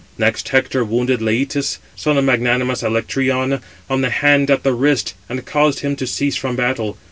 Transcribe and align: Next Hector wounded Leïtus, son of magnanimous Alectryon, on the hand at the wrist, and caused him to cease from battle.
Next 0.17 0.49
Hector 0.49 0.83
wounded 0.83 1.19
Leïtus, 1.19 1.77
son 1.95 2.17
of 2.17 2.23
magnanimous 2.23 2.81
Alectryon, 2.81 3.61
on 3.87 4.01
the 4.01 4.09
hand 4.09 4.49
at 4.49 4.63
the 4.63 4.73
wrist, 4.73 5.13
and 5.29 5.45
caused 5.45 5.81
him 5.81 5.95
to 5.97 6.07
cease 6.07 6.35
from 6.35 6.55
battle. 6.55 6.97